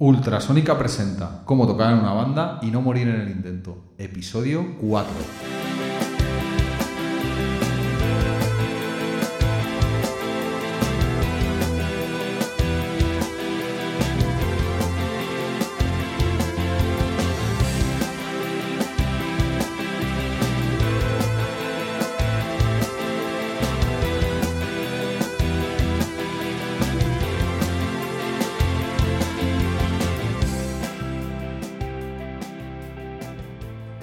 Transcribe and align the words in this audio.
Ultrasónica 0.00 0.76
presenta 0.76 1.42
Cómo 1.44 1.68
tocar 1.68 1.92
en 1.92 2.00
una 2.00 2.12
banda 2.12 2.58
y 2.62 2.72
no 2.72 2.80
morir 2.80 3.06
en 3.06 3.20
el 3.20 3.30
intento. 3.30 3.94
Episodio 3.96 4.76
4. 4.80 5.63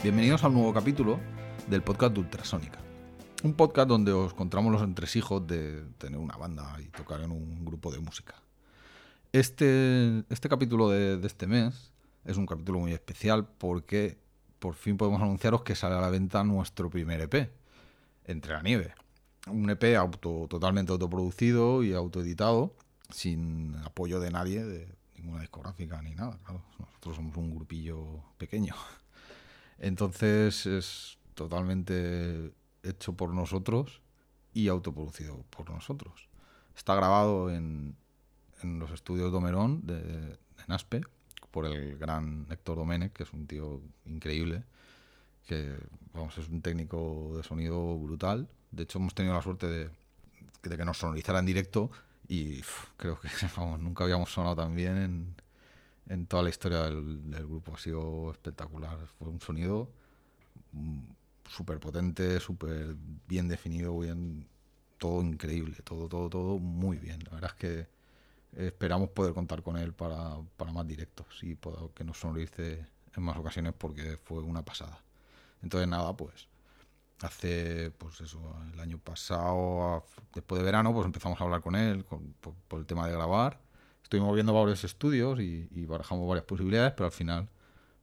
Bienvenidos 0.03 0.43
al 0.43 0.51
nuevo 0.51 0.73
capítulo 0.73 1.19
del 1.67 1.83
podcast 1.83 2.15
de 2.15 2.21
Ultrasónica. 2.21 2.79
Un 3.43 3.53
podcast 3.53 3.87
donde 3.87 4.11
os 4.11 4.33
contamos 4.33 4.71
los 4.71 4.81
entresijos 4.81 5.45
de 5.45 5.83
tener 5.99 6.19
una 6.19 6.35
banda 6.37 6.75
y 6.81 6.85
tocar 6.85 7.21
en 7.21 7.29
un 7.29 7.63
grupo 7.63 7.91
de 7.91 7.99
música. 7.99 8.33
Este, 9.31 10.23
este 10.31 10.49
capítulo 10.49 10.89
de, 10.89 11.17
de 11.17 11.27
este 11.27 11.45
mes 11.45 11.91
es 12.25 12.37
un 12.37 12.47
capítulo 12.47 12.79
muy 12.79 12.93
especial 12.93 13.47
porque 13.59 14.17
por 14.57 14.73
fin 14.73 14.97
podemos 14.97 15.21
anunciaros 15.21 15.61
que 15.61 15.75
sale 15.75 15.93
a 15.93 16.01
la 16.01 16.09
venta 16.09 16.43
nuestro 16.43 16.89
primer 16.89 17.21
EP, 17.21 17.51
Entre 18.25 18.53
la 18.53 18.63
Nieve. 18.63 18.95
Un 19.45 19.69
EP 19.69 19.95
auto, 19.99 20.47
totalmente 20.49 20.91
autoproducido 20.91 21.83
y 21.83 21.93
autoeditado, 21.93 22.73
sin 23.11 23.75
apoyo 23.85 24.19
de 24.19 24.31
nadie, 24.31 24.63
de 24.63 24.87
ninguna 25.17 25.41
discográfica 25.41 26.01
ni 26.01 26.15
nada. 26.15 26.39
Claro, 26.43 26.63
nosotros 26.79 27.17
somos 27.17 27.37
un 27.37 27.53
grupillo 27.53 28.23
pequeño. 28.39 28.73
Entonces 29.81 30.67
es 30.67 31.17
totalmente 31.33 32.53
hecho 32.83 33.13
por 33.13 33.33
nosotros 33.33 34.01
y 34.53 34.67
autoproducido 34.67 35.43
por 35.49 35.71
nosotros. 35.71 36.29
Está 36.75 36.93
grabado 36.95 37.49
en, 37.49 37.95
en 38.61 38.77
los 38.79 38.91
estudios 38.91 39.31
Domerón 39.31 39.85
de, 39.85 40.01
de 40.01 40.37
Naspe 40.67 41.01
por 41.49 41.65
el 41.65 41.97
gran 41.97 42.45
Héctor 42.51 42.77
Domenech, 42.77 43.11
que 43.11 43.23
es 43.23 43.33
un 43.33 43.47
tío 43.47 43.81
increíble, 44.05 44.63
que 45.47 45.75
vamos, 46.13 46.37
es 46.37 46.47
un 46.47 46.61
técnico 46.61 47.33
de 47.35 47.43
sonido 47.43 47.97
brutal. 47.97 48.47
De 48.69 48.83
hecho, 48.83 48.99
hemos 48.99 49.15
tenido 49.15 49.33
la 49.33 49.41
suerte 49.41 49.67
de, 49.67 49.89
que 50.61 50.85
nos 50.85 50.99
sonorizara 50.99 51.39
en 51.39 51.45
directo 51.47 51.89
y 52.27 52.61
creo 52.97 53.19
que 53.19 53.29
vamos, 53.57 53.79
nunca 53.79 54.03
habíamos 54.03 54.31
sonado 54.31 54.55
tan 54.55 54.75
bien 54.75 54.97
en, 54.97 55.35
en 56.07 56.27
toda 56.27 56.43
la 56.43 56.49
historia 56.49 56.83
del, 56.83 57.47
grupo. 57.47 57.73
Ha 57.75 57.77
sido 57.77 58.31
espectacular. 58.31 58.97
Fue 59.17 59.29
un 59.29 59.41
sonido 59.41 59.89
súper 61.49 61.79
potente, 61.79 62.39
súper 62.39 62.95
bien 63.27 63.47
definido, 63.47 63.97
bien, 63.99 64.47
todo 64.97 65.21
increíble, 65.21 65.77
todo, 65.83 66.07
todo, 66.07 66.29
todo 66.29 66.59
muy 66.59 66.97
bien. 66.97 67.23
La 67.25 67.31
verdad 67.31 67.51
es 67.51 67.57
que 67.57 67.87
esperamos 68.65 69.09
poder 69.09 69.33
contar 69.33 69.63
con 69.63 69.77
él 69.77 69.93
para, 69.93 70.37
para 70.57 70.71
más 70.71 70.87
directos 70.87 71.27
y 71.43 71.55
poder, 71.55 71.89
que 71.93 72.03
nos 72.03 72.19
sonorice 72.19 72.85
en 73.15 73.23
más 73.23 73.37
ocasiones 73.37 73.73
porque 73.77 74.17
fue 74.17 74.39
una 74.41 74.63
pasada. 74.63 75.01
Entonces 75.61 75.87
nada, 75.87 76.15
pues 76.15 76.47
hace 77.21 77.91
pues 77.91 78.21
eso 78.21 78.39
el 78.73 78.79
año 78.79 78.97
pasado 78.97 80.05
después 80.33 80.59
de 80.59 80.65
verano 80.65 80.93
pues 80.93 81.05
empezamos 81.05 81.39
a 81.39 81.43
hablar 81.43 81.61
con 81.61 81.75
él 81.75 82.03
con, 82.05 82.33
por, 82.67 82.79
el 82.79 82.85
tema 82.85 83.05
de 83.05 83.13
grabar 83.13 83.59
estuvimos 84.11 84.35
viendo 84.35 84.53
varios 84.53 84.83
estudios 84.83 85.39
y, 85.39 85.69
y, 85.71 85.85
barajamos 85.85 86.27
varias 86.27 86.43
posibilidades 86.43 86.91
pero 86.91 87.05
al 87.05 87.13
final 87.13 87.47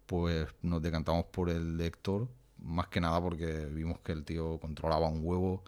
pues 0.06 0.48
nos 0.62 0.80
decantamos 0.80 1.26
por 1.26 1.50
el 1.50 1.76
de 1.76 1.88
Héctor 1.88 2.28
más 2.62 2.86
que 2.86 2.98
nada 2.98 3.20
porque 3.20 3.66
vimos 3.66 3.98
que 3.98 4.12
el 4.12 4.24
tío 4.24 4.58
controlaba 4.58 5.06
un 5.06 5.20
huevo 5.22 5.62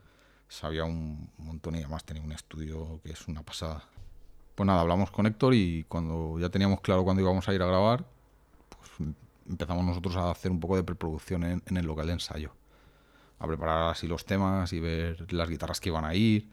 sabía 0.49 0.85
un 0.85 1.29
montón 1.37 1.75
y 1.75 1.81
además 1.81 2.05
tenía 2.05 2.23
un 2.23 2.33
estudio 2.33 3.01
que 3.05 3.13
es 3.13 3.29
una 3.29 3.43
pasada. 3.43 3.85
Pues 4.55 4.67
nada 4.67 4.81
hablamos 4.81 5.11
con 5.11 5.27
Héctor 5.27 5.53
y 5.53 5.85
cuando 5.85 6.39
ya 6.39 6.49
teníamos 6.49 6.81
claro 6.81 7.05
cuándo 7.05 7.21
íbamos 7.21 7.47
a 7.47 7.53
ir 7.53 7.61
a 7.61 7.67
grabar 7.67 8.07
pues 8.71 9.11
empezamos 9.47 9.85
nosotros 9.85 10.17
a 10.17 10.31
hacer 10.31 10.51
un 10.51 10.59
poco 10.59 10.77
de 10.77 10.85
preproducción 10.85 11.45
en, 11.45 11.63
en 11.67 11.77
el 11.77 11.85
local 11.85 12.07
de 12.07 12.15
ensayo. 12.15 12.53
A 13.41 13.47
preparar 13.47 13.91
así 13.91 14.07
los 14.07 14.25
temas 14.25 14.73
y 14.73 14.81
ver 14.81 15.31
las 15.35 15.51
guitarras 15.51 15.81
que 15.81 15.91
iban 15.91 16.07
a 16.07 16.15
ir, 16.15 16.49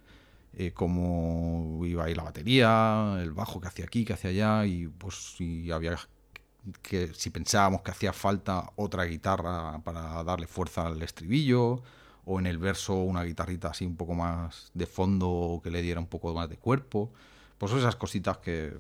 eh, 0.60 0.72
cómo 0.74 1.86
iba 1.86 2.06
a 2.06 2.10
ir 2.10 2.18
la 2.18 2.24
batería, 2.24 3.18
el 3.22 3.32
bajo 3.32 3.62
que 3.62 3.68
hacía 3.68 3.86
aquí, 3.86 4.04
que 4.04 4.14
hacía 4.14 4.32
allá, 4.32 4.66
y 4.66 4.88
pues 4.88 5.36
si 5.38 7.30
pensábamos 7.30 7.82
que 7.84 7.92
hacía 7.92 8.12
falta 8.12 8.72
otra 8.76 9.04
guitarra 9.06 9.80
para 9.84 10.24
darle 10.24 10.48
fuerza 10.48 10.88
al 10.88 11.00
estribillo, 11.04 11.84
o 12.26 12.40
en 12.40 12.48
el 12.48 12.58
verso 12.58 12.96
una 12.96 13.24
guitarrita 13.24 13.70
así 13.70 13.86
un 13.86 13.96
poco 13.96 14.16
más 14.16 14.72
de 14.74 14.88
fondo 14.88 15.62
que 15.64 15.70
le 15.70 15.84
diera 15.84 16.00
un 16.00 16.08
poco 16.08 16.34
más 16.34 16.50
de 16.50 16.58
cuerpo, 16.58 17.12
pues 17.60 17.72
esas 17.74 17.96
cositas 17.96 18.40
que 18.40 18.74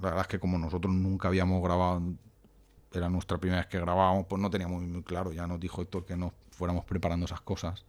la 0.00 0.10
verdad 0.10 0.20
es 0.20 0.28
que 0.28 0.38
como 0.38 0.56
nosotros 0.56 0.94
nunca 0.94 1.26
habíamos 1.28 1.60
grabado 1.64 2.00
era 2.92 3.08
nuestra 3.08 3.38
primera 3.38 3.62
vez 3.62 3.68
que 3.68 3.80
grabábamos, 3.80 4.26
pues 4.28 4.40
no 4.40 4.50
teníamos 4.50 4.80
muy, 4.80 4.90
muy 4.90 5.02
claro. 5.02 5.32
Ya 5.32 5.46
nos 5.48 5.58
dijo 5.60 5.82
Héctor 5.82 6.06
que 6.06 6.16
no 6.16 6.32
fuéramos 6.50 6.84
preparando 6.84 7.26
esas 7.26 7.40
cosas 7.40 7.84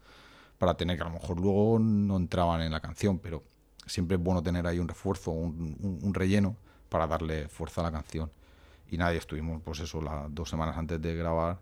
para 0.60 0.76
tener 0.76 0.98
que 0.98 1.04
a 1.04 1.08
lo 1.08 1.14
mejor 1.14 1.40
luego 1.40 1.80
no 1.80 2.18
entraban 2.18 2.62
en 2.62 2.72
la 2.72 2.80
canción, 2.80 3.18
pero 3.18 3.44
siempre 3.88 4.18
es 4.18 4.24
bueno 4.24 4.44
tener 4.44 4.68
ahí 4.68 4.78
un 4.78 4.88
refuerzo, 4.88 5.32
un, 5.32 6.14
relleno 6.14 6.56
para 6.90 7.08
darle 7.08 7.48
fuerza 7.48 7.82
a 7.82 7.86
la 7.86 7.92
canción. 7.92 8.32
Y 8.92 8.98
nadie 8.98 9.18
estuvimos, 9.18 9.62
pues 9.64 9.80
eso, 9.80 10.02
las 10.02 10.34
dos 10.34 10.50
semanas 10.50 10.78
antes 10.78 11.02
de 11.02 11.16
grabar, 11.16 11.60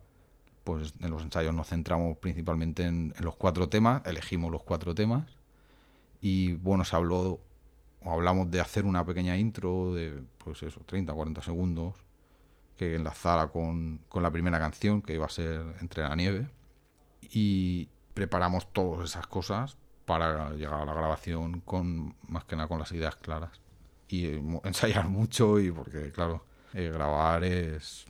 pues 0.63 0.93
en 0.99 1.11
los 1.11 1.21
ensayos 1.21 1.53
nos 1.53 1.67
centramos 1.67 2.17
principalmente 2.17 2.83
en, 2.83 3.13
en 3.17 3.25
los 3.25 3.35
cuatro 3.35 3.69
temas, 3.69 4.05
elegimos 4.05 4.51
los 4.51 4.63
cuatro 4.63 4.93
temas 4.93 5.25
y 6.21 6.53
bueno, 6.53 6.83
se 6.83 6.95
habló 6.95 7.39
o 8.03 8.11
hablamos 8.11 8.49
de 8.51 8.61
hacer 8.61 8.85
una 8.85 9.05
pequeña 9.05 9.37
intro 9.37 9.93
de, 9.93 10.23
pues 10.37 10.63
eso, 10.63 10.81
30, 10.85 11.13
40 11.13 11.41
segundos 11.41 11.95
que 12.77 12.95
enlazara 12.95 13.47
con, 13.47 14.01
con, 14.07 14.23
la 14.23 14.31
primera 14.31 14.59
canción, 14.59 15.01
que 15.01 15.13
iba 15.13 15.25
a 15.25 15.29
ser 15.29 15.61
Entre 15.81 16.03
la 16.03 16.15
Nieve. 16.15 16.47
Y 17.21 17.89
preparamos 18.17 18.73
todas 18.73 19.11
esas 19.11 19.27
cosas 19.27 19.77
para 20.03 20.49
llegar 20.53 20.81
a 20.81 20.85
la 20.85 20.93
grabación 20.95 21.61
con 21.61 22.15
más 22.27 22.45
que 22.45 22.55
nada 22.55 22.67
con 22.67 22.79
las 22.79 22.91
ideas 22.91 23.15
claras. 23.15 23.61
Y 24.07 24.39
ensayar 24.63 25.07
mucho 25.19 25.59
y 25.59 25.69
porque, 25.71 26.11
claro, 26.11 26.43
eh, 26.73 26.89
grabar 26.91 27.43
es... 27.43 28.07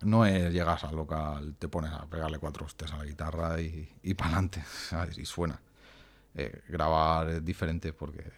No 0.00 0.26
es 0.26 0.52
llegas 0.52 0.82
al 0.82 0.96
local, 0.96 1.54
te 1.60 1.68
pones 1.68 1.92
a 1.92 2.06
pegarle 2.06 2.40
cuatro 2.40 2.66
hostias 2.66 2.92
a 2.92 2.96
la 2.96 3.04
guitarra 3.04 3.60
y, 3.60 3.88
y 4.02 4.14
para 4.14 4.30
adelante, 4.30 4.64
y 5.16 5.24
suena. 5.24 5.60
Eh, 6.34 6.62
grabar 6.68 7.28
es 7.28 7.44
diferente 7.44 7.92
porque 7.92 8.32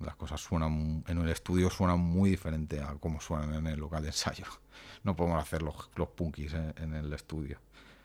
las 0.00 0.14
cosas 0.16 0.42
suenan 0.42 1.04
en 1.06 1.18
el 1.18 1.28
estudio 1.30 1.70
suenan 1.70 2.00
muy 2.00 2.28
diferente 2.28 2.82
a 2.82 2.96
cómo 2.96 3.18
suenan 3.18 3.54
en 3.54 3.66
el 3.68 3.80
local 3.80 4.02
de 4.02 4.08
ensayo. 4.08 4.44
No 5.04 5.16
podemos 5.16 5.40
hacer 5.40 5.62
los, 5.62 5.90
los 5.94 6.08
punkis 6.08 6.52
en, 6.52 6.74
en 6.76 6.92
el 6.92 7.10
estudio. 7.14 7.60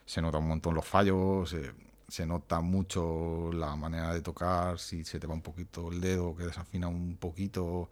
Se 0.06 0.22
nota 0.22 0.38
un 0.38 0.48
montón 0.48 0.74
los 0.74 0.86
fallos, 0.86 1.50
se, 1.50 1.74
se, 2.08 2.26
nota 2.26 2.60
mucho 2.60 3.50
la 3.52 3.76
manera 3.76 4.12
de 4.14 4.20
tocar, 4.22 4.78
si 4.78 5.04
se 5.04 5.18
te 5.20 5.26
va 5.26 5.34
un 5.34 5.42
poquito 5.42 5.90
el 5.90 6.00
dedo, 6.00 6.34
que 6.36 6.44
desafina 6.44 6.88
un 6.88 7.16
poquito. 7.16 7.88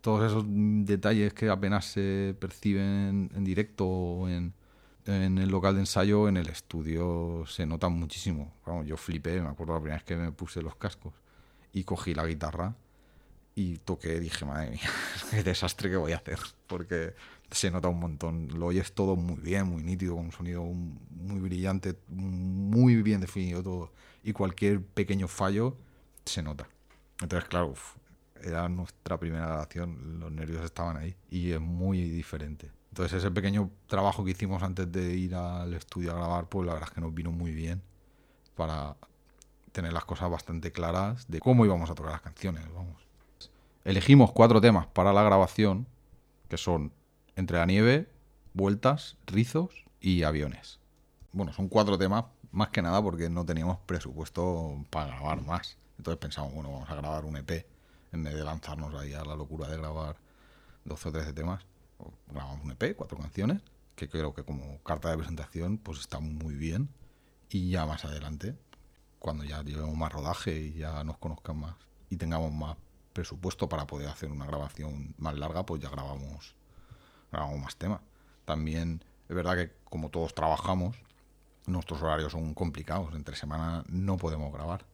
Todos 0.00 0.30
esos 0.30 0.44
detalles 0.46 1.32
que 1.34 1.48
apenas 1.50 1.86
se 1.86 2.36
perciben 2.38 3.30
en 3.34 3.44
directo 3.44 3.86
o 3.86 4.28
en, 4.28 4.52
en 5.06 5.38
el 5.38 5.48
local 5.50 5.74
de 5.74 5.80
ensayo, 5.80 6.28
en 6.28 6.36
el 6.36 6.48
estudio 6.48 7.44
se 7.46 7.66
notan 7.66 7.92
muchísimo. 7.92 8.52
Bueno, 8.66 8.84
yo 8.84 8.96
flipé, 8.96 9.40
me 9.40 9.48
acuerdo 9.48 9.74
la 9.74 9.80
primera 9.80 9.96
vez 9.96 10.04
que 10.04 10.16
me 10.16 10.32
puse 10.32 10.62
los 10.62 10.76
cascos 10.76 11.14
y 11.72 11.84
cogí 11.84 12.14
la 12.14 12.26
guitarra 12.26 12.74
y 13.54 13.78
toqué, 13.78 14.18
dije, 14.20 14.44
madre 14.44 14.70
mía, 14.70 14.90
qué 15.30 15.42
desastre 15.42 15.90
que 15.90 15.96
voy 15.96 16.12
a 16.12 16.16
hacer, 16.16 16.38
porque 16.66 17.14
se 17.50 17.70
nota 17.70 17.88
un 17.88 18.00
montón, 18.00 18.48
lo 18.58 18.66
oyes 18.66 18.92
todo 18.92 19.16
muy 19.16 19.36
bien, 19.36 19.66
muy 19.66 19.82
nítido, 19.82 20.16
con 20.16 20.26
un 20.26 20.32
sonido 20.32 20.64
muy 20.64 21.40
brillante, 21.40 21.96
muy 22.08 23.02
bien 23.02 23.20
definido 23.20 23.62
todo, 23.62 23.92
y 24.22 24.32
cualquier 24.32 24.82
pequeño 24.82 25.28
fallo 25.28 25.76
se 26.24 26.42
nota. 26.42 26.66
Entonces, 27.20 27.48
claro, 27.48 27.68
uf, 27.68 27.96
era 28.42 28.68
nuestra 28.68 29.18
primera 29.18 29.46
grabación, 29.46 30.18
los 30.18 30.32
nervios 30.32 30.64
estaban 30.64 30.96
ahí, 30.96 31.14
y 31.30 31.52
es 31.52 31.60
muy 31.60 32.02
diferente. 32.02 32.70
Entonces, 32.90 33.18
ese 33.18 33.30
pequeño 33.30 33.70
trabajo 33.86 34.24
que 34.24 34.32
hicimos 34.32 34.62
antes 34.62 34.90
de 34.90 35.14
ir 35.14 35.34
al 35.34 35.74
estudio 35.74 36.12
a 36.12 36.14
grabar, 36.14 36.48
pues 36.48 36.66
la 36.66 36.74
verdad 36.74 36.88
es 36.88 36.94
que 36.94 37.00
nos 37.00 37.14
vino 37.14 37.30
muy 37.30 37.52
bien 37.52 37.82
para 38.56 38.96
tener 39.72 39.92
las 39.92 40.04
cosas 40.04 40.30
bastante 40.30 40.70
claras 40.70 41.28
de 41.28 41.40
cómo 41.40 41.64
íbamos 41.64 41.90
a 41.90 41.94
tocar 41.94 42.12
las 42.12 42.20
canciones, 42.20 42.64
vamos 42.72 43.03
elegimos 43.84 44.32
cuatro 44.32 44.60
temas 44.60 44.86
para 44.86 45.12
la 45.12 45.22
grabación, 45.22 45.86
que 46.48 46.56
son 46.56 46.92
Entre 47.36 47.58
la 47.58 47.66
nieve, 47.66 48.08
Vueltas, 48.54 49.16
Rizos 49.26 49.84
y 50.00 50.22
Aviones. 50.22 50.78
Bueno, 51.32 51.52
son 51.52 51.68
cuatro 51.68 51.98
temas, 51.98 52.26
más 52.52 52.68
que 52.68 52.80
nada 52.80 53.02
porque 53.02 53.28
no 53.28 53.44
teníamos 53.44 53.78
presupuesto 53.86 54.84
para 54.90 55.08
grabar 55.08 55.42
más. 55.42 55.76
Entonces 55.98 56.18
pensamos, 56.18 56.54
bueno, 56.54 56.70
vamos 56.72 56.88
a 56.88 56.94
grabar 56.94 57.24
un 57.24 57.36
EP 57.36 57.66
en 58.12 58.22
vez 58.22 58.34
de 58.34 58.44
lanzarnos 58.44 58.94
ahí 58.94 59.12
a 59.12 59.24
la 59.24 59.34
locura 59.34 59.68
de 59.68 59.76
grabar 59.76 60.16
12 60.84 61.08
o 61.08 61.12
13 61.12 61.32
temas. 61.32 61.66
grabamos 62.28 62.64
un 62.64 62.70
EP, 62.70 62.96
cuatro 62.96 63.18
canciones, 63.18 63.62
que 63.96 64.08
creo 64.08 64.32
que 64.32 64.44
como 64.44 64.78
carta 64.84 65.10
de 65.10 65.16
presentación 65.16 65.78
pues 65.78 65.98
está 65.98 66.20
muy 66.20 66.54
bien. 66.54 66.88
Y 67.50 67.70
ya 67.70 67.86
más 67.86 68.04
adelante, 68.04 68.56
cuando 69.18 69.44
ya 69.44 69.62
llevemos 69.62 69.96
más 69.96 70.12
rodaje 70.12 70.56
y 70.56 70.74
ya 70.74 71.02
nos 71.04 71.18
conozcan 71.18 71.58
más 71.58 71.74
y 72.08 72.16
tengamos 72.16 72.52
más 72.52 72.76
presupuesto 73.14 73.68
para 73.68 73.86
poder 73.86 74.08
hacer 74.08 74.30
una 74.30 74.44
grabación 74.44 75.14
más 75.16 75.38
larga, 75.38 75.64
pues 75.64 75.80
ya 75.80 75.88
grabamos, 75.88 76.54
grabamos 77.32 77.60
más 77.60 77.76
temas. 77.76 78.00
También 78.44 79.02
es 79.28 79.34
verdad 79.34 79.56
que 79.56 79.72
como 79.84 80.10
todos 80.10 80.34
trabajamos, 80.34 80.96
nuestros 81.66 82.02
horarios 82.02 82.32
son 82.32 82.52
complicados. 82.52 83.14
Entre 83.14 83.36
semana 83.36 83.84
no 83.88 84.18
podemos 84.18 84.52
grabar. 84.52 84.84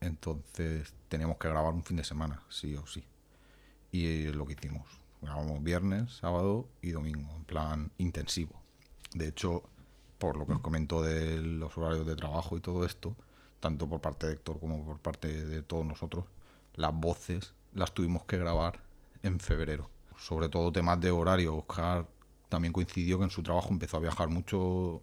Entonces 0.00 0.92
tenemos 1.08 1.36
que 1.36 1.48
grabar 1.48 1.72
un 1.74 1.84
fin 1.84 1.96
de 1.96 2.04
semana, 2.04 2.42
sí 2.48 2.74
o 2.74 2.86
sí. 2.86 3.04
Y 3.92 4.26
es 4.26 4.34
lo 4.34 4.46
que 4.46 4.54
hicimos. 4.54 4.88
Grabamos 5.20 5.62
viernes, 5.62 6.14
sábado 6.14 6.66
y 6.80 6.90
domingo, 6.90 7.32
en 7.36 7.44
plan 7.44 7.92
intensivo. 7.98 8.60
De 9.14 9.28
hecho, 9.28 9.62
por 10.18 10.36
lo 10.36 10.46
que 10.46 10.54
os 10.54 10.60
comento 10.60 11.02
de 11.02 11.40
los 11.40 11.76
horarios 11.76 12.06
de 12.06 12.16
trabajo 12.16 12.56
y 12.56 12.60
todo 12.60 12.84
esto, 12.84 13.14
tanto 13.60 13.88
por 13.88 14.00
parte 14.00 14.26
de 14.26 14.32
Héctor 14.32 14.58
como 14.58 14.84
por 14.84 14.98
parte 14.98 15.44
de 15.44 15.62
todos 15.62 15.86
nosotros, 15.86 16.24
las 16.74 16.94
voces 16.94 17.54
las 17.72 17.92
tuvimos 17.92 18.24
que 18.24 18.38
grabar 18.38 18.80
en 19.22 19.40
febrero. 19.40 19.90
Sobre 20.18 20.48
todo 20.48 20.72
temas 20.72 21.00
de 21.00 21.10
horario. 21.10 21.56
Oscar 21.56 22.06
también 22.48 22.72
coincidió 22.72 23.18
que 23.18 23.24
en 23.24 23.30
su 23.30 23.42
trabajo 23.42 23.68
empezó 23.70 23.96
a 23.96 24.00
viajar 24.00 24.28
mucho. 24.28 25.02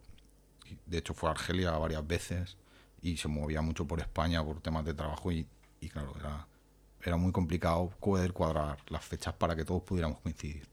De 0.86 1.00
hecho, 1.00 1.14
fue 1.14 1.30
a 1.30 1.32
Argelia 1.34 1.72
varias 1.72 2.06
veces 2.06 2.58
y 3.02 3.18
se 3.18 3.28
movía 3.28 3.62
mucho 3.62 3.86
por 3.86 4.00
España 4.00 4.44
por 4.44 4.62
temas 4.62 4.86
de 4.86 4.94
trabajo 4.94 5.32
y, 5.32 5.48
claro, 5.92 6.14
era, 6.20 6.48
era 7.02 7.18
muy 7.18 7.32
complicado 7.32 7.90
poder 8.00 8.34
cuadrar 8.34 8.78
las 8.90 9.04
fechas 9.04 9.34
para 9.34 9.56
que 9.56 9.66
todos 9.66 9.84
pudiéramos 9.84 10.20
coincidir. 10.20 10.68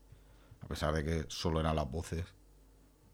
A 0.60 0.66
pesar 0.66 0.92
de 0.92 1.04
que 1.04 1.24
solo 1.28 1.60
eran 1.60 1.76
las 1.76 1.90
voces, 1.90 2.24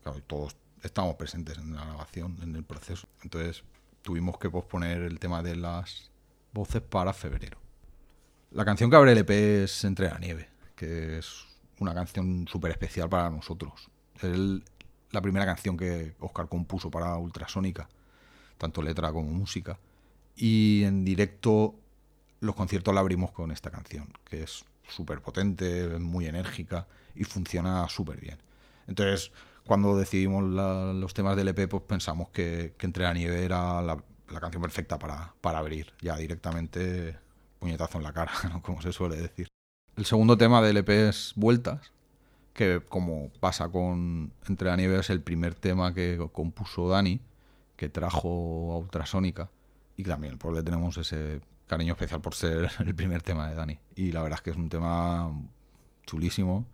claro, 0.03 0.21
todos 0.27 0.57
estábamos 0.83 1.17
presentes 1.17 1.59
en 1.59 1.75
la 1.75 1.85
grabación, 1.85 2.39
en 2.43 2.57
el 2.57 2.65
proceso. 2.65 3.07
Entonces 3.23 3.63
tuvimos 4.03 4.39
que 4.39 4.51
posponer 4.51 5.03
el 5.03 5.19
tema 5.19 5.43
de 5.43 5.57
las 5.57 6.11
voces 6.53 6.83
para 6.83 7.13
febrero. 7.13 7.62
La 8.55 8.65
canción 8.65 8.91
que 8.91 8.97
abre 8.97 9.13
el 9.13 9.19
EP 9.19 9.31
es 9.31 9.85
Entre 9.85 10.09
la 10.09 10.19
nieve, 10.19 10.49
que 10.77 11.19
es 11.19 11.45
una 11.79 11.95
canción 11.95 12.47
súper 12.49 12.71
especial 12.71 13.09
para 13.09 13.31
nosotros. 13.31 13.89
Es 14.21 14.39
la 15.11 15.21
primera 15.21 15.47
canción 15.47 15.77
que 15.77 16.15
Oscar 16.21 16.49
compuso 16.49 16.91
para 16.91 17.17
Ultrasónica 17.17 17.89
tanto 18.63 18.81
letra 18.81 19.13
como 19.13 19.31
música. 19.31 19.79
Y 20.37 20.85
en 20.85 21.05
directo 21.05 21.75
los 22.41 22.55
conciertos 22.55 22.95
la 22.95 23.01
abrimos 23.01 23.33
con 23.33 23.51
esta 23.51 23.71
canción, 23.71 24.13
que 24.25 24.45
es 24.45 24.65
súper 24.89 25.21
potente, 25.21 25.99
muy 25.99 26.27
enérgica 26.27 26.87
y 27.15 27.25
funciona 27.25 27.89
súper 27.89 28.21
bien. 28.21 28.39
Entonces, 28.87 29.33
cuando 29.67 29.97
decidimos 29.97 30.45
los 30.45 31.13
temas 31.13 31.37
del 31.37 31.49
EP, 31.49 31.69
pues 31.69 31.83
pensamos 31.83 32.29
que, 32.31 32.75
Entre 32.81 33.05
la 33.05 33.15
Nieve 33.15 33.45
era 33.45 33.83
la, 33.83 33.97
canción 34.41 34.63
perfecta 34.63 34.99
para, 34.99 35.35
para, 35.41 35.59
abrir, 35.59 35.93
ya 36.01 36.17
directamente 36.17 37.17
puñetazo 37.63 37.99
en 37.99 38.05
la 38.05 38.13
cara, 38.13 38.33
como 38.63 38.83
se 38.83 38.93
suele 38.93 39.17
decir. 39.17 39.47
El 39.97 40.05
segundo 40.05 40.37
tema 40.37 40.61
del 40.61 40.79
EP 40.79 40.89
es 40.89 41.33
Vueltas, 41.37 41.93
que 42.53 42.83
como 42.89 43.31
pasa 43.39 43.69
con 43.69 44.33
Entre 44.49 44.69
la 44.69 44.77
Nieve 44.77 44.99
es 44.99 45.11
el 45.11 45.23
primer 45.23 45.55
tema 45.55 45.95
que 45.95 46.19
compuso 46.33 46.89
Dani 46.89 47.21
que 47.77 47.89
trajo 47.89 48.73
a 48.73 48.79
Ultrasónica 48.79 49.51
y 49.97 50.03
también 50.03 50.39
por 50.39 50.55
le 50.55 50.63
tenemos 50.63 50.97
ese 50.99 51.41
cariño 51.67 51.93
especial 51.93 52.21
por 52.21 52.35
ser 52.35 52.71
el 52.87 52.95
primer 52.95 53.23
tema 53.23 53.49
de 53.49 53.55
Dani. 53.55 53.79
Y 53.95 54.13
la 54.13 54.23
verdad 54.23 54.39
es 54.39 54.43
que 54.43 54.51
es 54.51 54.57
un 54.57 54.69
tema 54.69 55.33
chulísimo, 56.05 56.67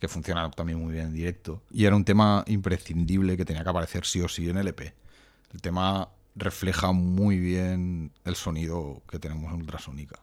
que 0.00 0.08
funciona 0.08 0.50
también 0.50 0.80
muy 0.80 0.92
bien 0.92 1.06
en 1.06 1.14
directo. 1.14 1.62
Y 1.70 1.84
era 1.84 1.94
un 1.94 2.04
tema 2.04 2.44
imprescindible 2.48 3.36
que 3.36 3.44
tenía 3.44 3.62
que 3.62 3.70
aparecer 3.70 4.04
sí 4.04 4.20
o 4.20 4.28
sí 4.28 4.50
en 4.50 4.56
el 4.56 4.68
EP. 4.68 4.92
El 5.52 5.62
tema 5.62 6.08
refleja 6.34 6.92
muy 6.92 7.38
bien 7.38 8.10
el 8.24 8.34
sonido 8.34 9.02
que 9.08 9.18
tenemos 9.20 9.52
en 9.52 9.60
Ultrasónica. 9.60 10.18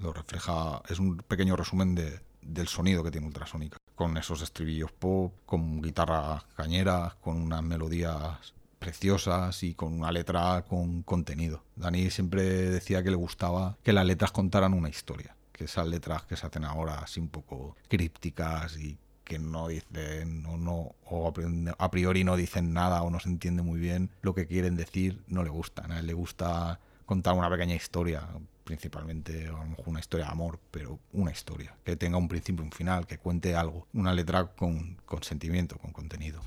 Lo 0.00 0.12
refleja, 0.12 0.82
es 0.88 0.98
un 0.98 1.16
pequeño 1.16 1.56
resumen 1.56 1.94
de, 1.94 2.20
del 2.42 2.68
sonido 2.68 3.02
que 3.02 3.10
tiene 3.10 3.26
Ultrasónica. 3.26 3.78
Con 3.94 4.16
esos 4.16 4.42
estribillos 4.42 4.92
pop, 4.92 5.34
con 5.44 5.82
guitarras 5.82 6.44
cañeras, 6.56 7.14
con 7.16 7.40
unas 7.40 7.62
melodías 7.62 8.54
preciosas 8.78 9.62
y 9.62 9.74
con 9.74 9.92
una 9.92 10.12
letra 10.12 10.64
con 10.68 11.02
contenido. 11.02 11.64
Dani 11.76 12.10
siempre 12.10 12.42
decía 12.42 13.02
que 13.02 13.10
le 13.10 13.16
gustaba 13.16 13.76
que 13.82 13.92
las 13.92 14.06
letras 14.06 14.30
contaran 14.32 14.72
una 14.72 14.88
historia, 14.88 15.36
que 15.52 15.64
esas 15.64 15.86
letras 15.86 16.22
que 16.22 16.36
se 16.36 16.46
hacen 16.46 16.64
ahora 16.64 17.00
así 17.00 17.20
un 17.20 17.28
poco 17.28 17.76
crípticas 17.88 18.78
y 18.78 18.96
que 19.24 19.38
no 19.38 19.68
dicen 19.68 20.46
o 20.46 20.56
no 20.56 20.94
o 21.04 21.32
a 21.78 21.90
priori 21.90 22.24
no 22.24 22.36
dicen 22.36 22.72
nada 22.72 23.02
o 23.02 23.10
no 23.10 23.20
se 23.20 23.28
entiende 23.28 23.62
muy 23.62 23.78
bien 23.78 24.10
lo 24.22 24.34
que 24.34 24.46
quieren 24.46 24.76
decir, 24.76 25.22
no 25.26 25.42
le 25.42 25.50
gustan. 25.50 25.92
A 25.92 25.98
él 25.98 26.06
le 26.06 26.14
gusta 26.14 26.80
contar 27.04 27.34
una 27.34 27.50
pequeña 27.50 27.74
historia, 27.74 28.26
principalmente 28.68 29.46
a 29.48 29.52
lo 29.52 29.64
mejor 29.64 29.88
una 29.88 30.00
historia 30.00 30.26
de 30.26 30.32
amor, 30.32 30.60
pero 30.70 30.98
una 31.14 31.30
historia, 31.30 31.74
que 31.84 31.96
tenga 31.96 32.18
un 32.18 32.28
principio 32.28 32.62
y 32.62 32.66
un 32.66 32.72
final, 32.72 33.06
que 33.06 33.16
cuente 33.16 33.56
algo, 33.56 33.86
una 33.94 34.12
letra 34.12 34.48
con, 34.48 34.98
con 35.06 35.22
sentimiento, 35.22 35.78
con 35.78 35.90
contenido. 35.90 36.42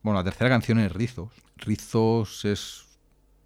Bueno, 0.00 0.20
la 0.20 0.24
tercera 0.24 0.48
canción 0.48 0.78
es 0.78 0.92
Rizos. 0.92 1.32
Rizos 1.56 2.44
es, 2.44 2.84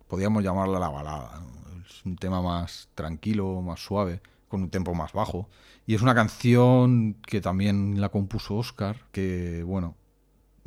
podríamos 0.06 0.44
llamarla 0.44 0.78
la 0.78 0.90
balada. 0.90 1.42
Es 1.88 2.04
un 2.04 2.16
tema 2.16 2.42
más 2.42 2.90
tranquilo, 2.94 3.62
más 3.62 3.80
suave, 3.80 4.20
con 4.48 4.64
un 4.64 4.68
tempo 4.68 4.92
más 4.92 5.14
bajo. 5.14 5.48
Y 5.86 5.94
es 5.94 6.02
una 6.02 6.14
canción 6.14 7.14
que 7.26 7.40
también 7.40 8.02
la 8.02 8.10
compuso 8.10 8.56
Oscar, 8.56 9.06
que 9.12 9.62
bueno, 9.62 9.96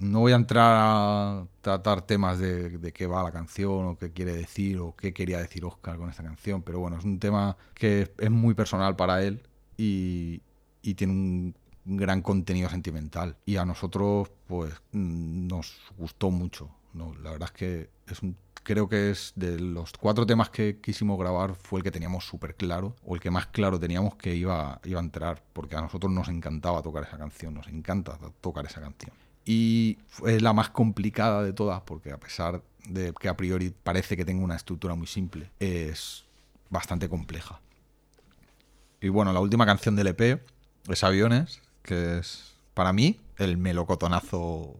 no 0.02 0.20
voy 0.22 0.34
a 0.34 0.36
entrar 0.36 0.76
a 0.78 1.48
tratar 1.62 2.02
temas 2.02 2.40
de, 2.40 2.92
qué 2.94 3.08
va 3.08 3.24
la 3.24 3.32
canción 3.32 3.86
o 3.88 3.98
qué 3.98 4.12
quiere 4.12 4.34
decir 4.34 4.80
o 4.80 4.96
qué 4.96 5.14
quería 5.14 5.40
decir 5.40 5.64
Oscar 5.66 5.98
con 5.98 6.10
esta 6.10 6.24
canción, 6.24 6.62
pero 6.64 6.80
bueno, 6.80 6.98
es 6.98 7.06
un 7.06 7.20
tema 7.20 7.58
que 7.74 8.12
es 8.18 8.32
muy 8.32 8.54
personal 8.54 8.96
para 8.96 9.24
él 9.24 9.42
y, 9.78 10.42
y 10.82 10.96
tiene 10.96 11.14
un 11.14 11.56
un 11.86 11.98
gran 11.98 12.22
contenido 12.22 12.70
sentimental. 12.70 13.38
Y 13.46 13.58
a 13.58 13.66
nosotros, 13.66 14.32
pues, 14.48 14.74
mm, 14.92 15.48
nos 15.48 15.78
gustó 15.98 16.32
mucho. 16.32 16.70
¿no? 16.94 17.14
La 17.16 17.32
verdad 17.32 17.50
es 17.54 17.58
que 17.58 17.90
es 18.08 18.22
un, 18.22 18.38
creo 18.64 18.90
que 18.90 19.12
es 19.12 19.34
de 19.36 19.60
los 19.60 19.94
cuatro 19.94 20.26
temas 20.26 20.50
que 20.50 20.80
quisimos 20.82 21.18
grabar, 21.18 21.56
fue 21.56 21.80
el 21.80 21.84
que 21.84 21.92
teníamos 21.92 22.26
súper 22.26 22.56
claro, 22.56 22.96
o 23.04 23.16
el 23.16 23.22
que 23.22 23.32
más 23.32 23.48
claro 23.48 23.80
teníamos 23.80 24.16
que 24.16 24.36
iba, 24.36 24.80
iba 24.84 25.00
a 25.00 25.04
entrar, 25.04 25.44
porque 25.54 25.76
a 25.76 25.82
nosotros 25.82 26.12
nos 26.12 26.28
encantaba 26.28 26.82
tocar 26.82 27.04
esa 27.04 27.18
canción, 27.18 27.54
nos 27.54 27.68
encanta 27.68 28.18
tocar 28.42 28.66
esa 28.66 28.82
canción. 28.82 29.12
Y 29.46 29.98
es 30.26 30.42
la 30.42 30.54
más 30.54 30.70
complicada 30.70 31.44
de 31.44 31.54
todas, 31.54 31.82
porque 31.82 32.12
a 32.12 32.20
pesar 32.20 32.62
de 32.88 33.14
que 33.20 33.30
a 33.30 33.38
priori 33.38 33.74
parece 33.84 34.16
que 34.18 34.26
tenga 34.26 34.44
una 34.44 34.56
estructura 34.56 34.96
muy 34.96 35.08
simple, 35.08 35.50
es 35.60 36.26
bastante 36.70 37.10
compleja. 37.10 37.60
Y 39.02 39.10
bueno, 39.10 39.34
la 39.34 39.40
última 39.40 39.66
canción 39.66 39.96
del 39.96 40.08
EP 40.08 40.42
es 40.88 41.04
Aviones, 41.04 41.62
que 41.84 42.20
es 42.20 42.54
para 42.74 42.94
mí 42.94 43.20
el 43.38 43.58
melocotonazo, 43.58 44.80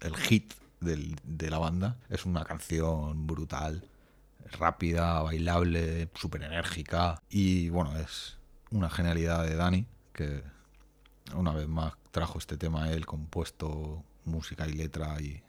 el 0.00 0.16
hit 0.16 0.52
de 0.80 1.50
la 1.50 1.58
banda. 1.58 1.96
Es 2.10 2.26
una 2.26 2.44
canción 2.44 3.26
brutal, 3.26 3.84
rápida, 4.58 5.22
bailable, 5.22 6.08
súper 6.14 6.42
enérgica 6.42 7.22
y 7.30 7.68
bueno, 7.70 7.96
es 7.96 8.36
una 8.70 8.90
genialidad 8.90 9.44
de 9.44 9.54
Dani 9.54 9.86
que 10.12 10.42
una 11.34 11.52
vez 11.52 11.68
más 11.68 11.94
trajo 12.10 12.38
este 12.38 12.56
tema 12.56 12.90
él 12.90 13.06
compuesto 13.06 14.04
música 14.24 14.66
y 14.66 14.72
letra 14.72 15.20
y 15.20 15.42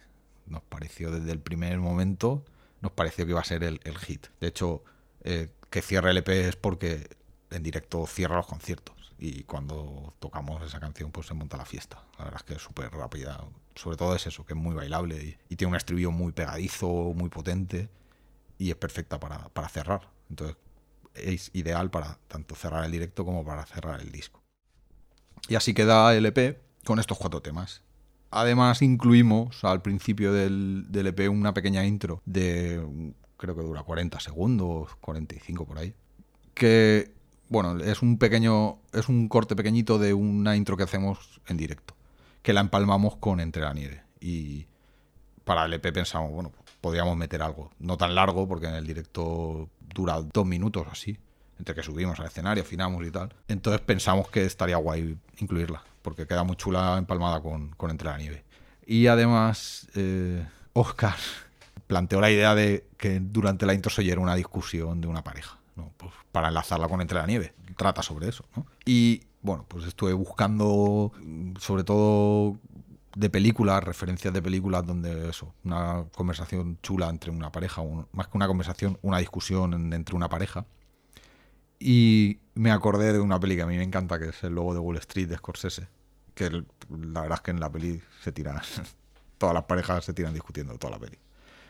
nos 0.46 0.62
pareció 0.64 1.12
desde 1.12 1.32
el 1.32 1.40
primer 1.40 1.78
momento 1.80 2.44
nos 2.84 2.92
pareció 2.92 3.26
que 3.26 3.32
iba 3.32 3.40
a 3.40 3.46
ser 3.46 3.64
el, 3.64 3.80
hit. 4.00 4.28
De 4.42 4.48
hecho, 4.48 4.84
eh, 5.24 5.50
que 5.70 5.82
cierre 5.82 6.12
el 6.12 6.18
EP 6.18 6.28
es 6.28 6.58
porque 6.58 7.10
en 7.50 7.64
directo 7.64 8.06
cierra 8.06 8.36
los 8.36 8.46
conciertos 8.46 9.14
y 9.18 9.44
cuando 9.44 10.14
tocamos 10.20 10.62
esa 10.64 10.82
canción 10.82 11.10
pues 11.10 11.28
se 11.28 11.34
monta 11.34 11.56
la 11.56 11.66
fiesta. 11.66 12.04
La 12.20 12.26
verdad 12.26 12.42
es 12.42 12.44
que 12.44 12.54
es 12.56 12.62
súper 12.62 12.92
rápida. 12.92 13.42
Sobre 13.74 13.96
todo 13.96 14.14
es 14.18 14.28
eso, 14.28 14.46
que 14.46 14.52
es 14.52 14.60
muy 14.60 14.76
bailable 14.76 15.38
y, 15.50 15.56
tiene 15.56 15.72
un 15.72 15.78
estribillo 15.78 16.12
muy 16.12 16.34
pegadizo, 16.34 17.14
muy 17.16 17.30
potente 17.30 17.90
y 18.58 18.70
es 18.70 18.76
perfecta 18.76 19.18
para, 19.18 19.48
para 19.48 19.70
cerrar. 19.70 20.10
Entonces 20.30 20.58
es 21.14 21.52
ideal 21.54 21.90
para 21.90 22.20
tanto 22.28 22.54
cerrar 22.54 22.84
el 22.84 22.92
directo 22.92 23.24
como 23.24 23.46
para 23.46 23.66
cerrar 23.66 24.02
el 24.02 24.12
disco. 24.12 24.43
Y 25.48 25.56
así 25.56 25.74
queda 25.74 26.16
el 26.16 26.26
EP 26.26 26.62
con 26.86 27.00
estos 27.00 27.18
cuatro 27.18 27.42
temas. 27.42 27.82
Además 28.32 28.82
incluimos 28.82 29.64
al 29.64 29.82
principio 29.82 30.34
del, 30.34 30.88
EP 30.92 31.30
una 31.30 31.54
pequeña 31.54 31.86
intro 31.86 32.22
de 32.26 33.14
creo 33.38 33.56
que 33.56 33.62
dura 33.62 33.84
40 33.84 34.20
segundos, 34.20 34.96
45 35.02 35.66
por 35.66 35.78
ahí, 35.78 35.94
que 36.54 37.14
bueno, 37.50 37.78
es 37.80 38.02
un 38.02 38.18
pequeño, 38.18 38.80
es 38.94 39.10
un 39.10 39.28
corte 39.28 39.56
pequeñito 39.56 40.00
de 40.00 40.14
una 40.14 40.56
intro 40.56 40.78
que 40.78 40.84
hacemos 40.84 41.42
en 41.48 41.58
directo, 41.58 41.94
que 42.42 42.54
la 42.54 42.62
empalmamos 42.62 43.18
con 43.18 43.40
Entre 43.40 43.62
la 43.62 43.74
Nieve. 43.74 44.02
Y 44.20 44.66
para 45.44 45.66
el 45.66 45.74
EP 45.74 45.94
pensamos, 45.94 46.32
bueno, 46.32 46.52
podríamos 46.82 47.16
meter 47.18 47.44
algo, 47.44 47.70
no 47.80 47.98
tan 47.98 48.16
largo, 48.16 48.48
porque 48.48 48.68
en 48.68 48.76
el 48.76 48.88
directo 48.88 49.70
dura 49.94 50.22
dos 50.22 50.46
minutos 50.46 50.88
así, 50.90 51.20
entre 51.60 51.76
que 51.76 51.84
subimos 51.84 52.20
al 52.20 52.28
escenario, 52.28 52.64
afinamos 52.64 53.06
y 53.06 53.12
tal. 53.12 53.34
Entonces 53.48 53.82
pensamos 53.82 54.30
que 54.30 54.46
estaría 54.46 54.78
guay 54.78 55.18
incluirla. 55.40 55.84
porque 56.02 56.28
queda 56.28 56.44
muy 56.44 56.58
chula 56.58 56.98
empalmada 56.98 57.42
con, 57.42 57.70
con 57.70 57.90
Entre 57.90 58.10
la 58.10 58.18
Nieve. 58.18 58.44
Y 58.86 59.08
además, 59.08 59.88
eh, 59.96 60.46
Oscar 60.74 61.16
planteó 61.88 62.20
la 62.20 62.30
idea 62.30 62.56
de 62.56 62.86
que 62.98 63.20
durante 63.20 63.66
la 63.66 63.74
intro 63.74 63.90
se 63.90 64.02
oyera 64.02 64.20
una 64.20 64.36
discusión 64.36 65.00
de 65.00 65.08
una 65.08 65.24
pareja, 65.24 65.58
¿no? 65.76 65.92
Pues 65.98 66.12
para 66.32 66.50
enlazarla 66.50 66.88
con 66.88 67.00
Entre 67.02 67.18
la 67.18 67.26
Nieve. 67.26 67.54
Trata 67.78 68.04
sobre 68.04 68.28
eso, 68.28 68.44
¿no? 68.56 68.66
Y 68.86 69.24
bueno, 69.42 69.66
pues 69.68 69.86
estuve 69.86 70.14
buscando 70.14 71.12
mm, 71.22 71.56
sobre 71.58 71.84
todo 71.84 72.58
de 73.16 73.30
películas, 73.30 73.84
referencias 73.84 74.34
de 74.34 74.42
películas 74.42 74.86
donde 74.86 75.30
eso, 75.30 75.54
una 75.64 76.06
conversación 76.16 76.80
chula 76.82 77.10
entre 77.10 77.32
una 77.32 77.52
pareja, 77.52 77.84
más 78.12 78.28
que 78.28 78.38
una 78.38 78.48
conversación, 78.48 78.98
una 79.02 79.20
discusión 79.20 79.94
entre 79.94 80.16
una 80.16 80.30
pareja. 80.30 80.66
Y 81.86 82.40
me 82.56 82.72
acordé 82.72 83.12
de 83.12 83.20
una 83.20 83.42
peli 83.42 83.58
que 83.58 83.64
a 83.64 83.66
mí 83.66 83.76
me 83.76 83.84
encanta, 83.84 84.18
que 84.18 84.30
es 84.30 84.42
El 84.46 84.56
Lobo 84.56 84.74
de 84.74 84.80
Wall 84.80 84.96
Street 85.00 85.28
de 85.28 85.36
Scorsese, 85.36 85.90
que 86.34 86.50
la 86.50 87.22
verdad 87.22 87.40
es 87.40 87.42
que 87.42 87.52
en 87.52 87.60
la 87.60 87.70
peli 87.70 88.02
se 88.22 88.32
tiran, 88.32 88.62
todas 89.38 89.54
las 89.54 89.66
parejas 89.66 90.06
se 90.06 90.14
tiran 90.14 90.34
discutiendo 90.34 90.78
toda 90.78 90.92
la 90.92 91.00
peli. 91.00 91.18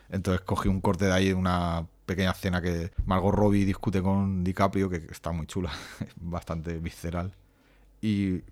Entonces 0.08 0.42
cogí 0.42 0.68
un 0.68 0.80
corte 0.80 1.06
de 1.06 1.12
ahí 1.12 1.28
de 1.30 1.34
una 1.34 1.84
pequeña 2.06 2.30
escena 2.30 2.62
que 2.62 2.92
Margot 3.06 3.34
Robbie 3.34 3.64
discute 3.64 4.02
con 4.02 4.44
DiCaprio, 4.44 4.88
que 4.88 4.98
está 5.10 5.32
muy 5.32 5.48
chula, 5.48 5.72
bastante 6.16 6.78
visceral. 6.78 7.34
Y 8.00 8.44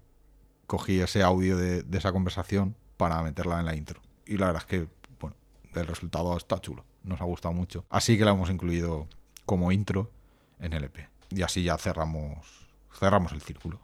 cogí 0.66 0.98
ese 0.98 1.22
audio 1.22 1.56
de, 1.56 1.84
de, 1.84 1.98
esa 1.98 2.10
conversación 2.10 2.74
para 2.96 3.22
meterla 3.22 3.60
en 3.60 3.66
la 3.66 3.76
intro. 3.76 4.00
Y 4.26 4.36
la 4.36 4.46
verdad 4.46 4.62
es 4.62 4.66
que, 4.66 4.88
bueno, 5.20 5.36
el 5.76 5.86
resultado 5.86 6.36
está 6.36 6.58
chulo. 6.58 6.84
Nos 7.04 7.20
ha 7.20 7.24
gustado 7.24 7.54
mucho. 7.54 7.84
Así 7.88 8.18
que 8.18 8.24
la 8.24 8.32
hemos 8.32 8.50
incluido 8.50 9.06
como 9.46 9.70
intro 9.70 10.10
en 10.58 10.72
el 10.72 10.82
EP. 10.82 11.11
Y 11.34 11.42
así 11.42 11.62
ya 11.62 11.78
cerramos, 11.78 12.38
cerramos 12.92 13.32
el 13.32 13.40
círculo. 13.40 13.80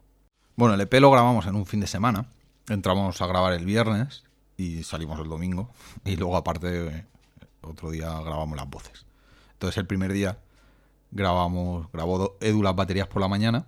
Bueno, 0.56 0.74
el 0.74 0.80
EP 0.80 0.92
lo 0.94 1.10
grabamos 1.10 1.46
en 1.46 1.54
un 1.54 1.66
fin 1.66 1.80
de 1.80 1.86
semana. 1.86 2.26
Entramos 2.68 3.20
a 3.22 3.26
grabar 3.26 3.54
el 3.54 3.64
viernes 3.64 4.24
y 4.56 4.82
salimos 4.82 5.18
el 5.20 5.28
domingo. 5.28 5.70
Y 6.04 6.16
luego, 6.16 6.36
aparte, 6.36 7.06
otro 7.62 7.90
día 7.90 8.08
grabamos 8.20 8.56
las 8.56 8.68
voces. 8.68 9.06
Entonces, 9.52 9.78
el 9.78 9.86
primer 9.86 10.12
día 10.12 10.38
grabamos, 11.10 11.90
grabó 11.92 12.36
Edu 12.40 12.62
las 12.62 12.76
baterías 12.76 13.08
por 13.08 13.22
la 13.22 13.28
mañana. 13.28 13.66